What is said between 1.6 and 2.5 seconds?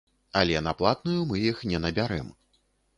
не набярэм.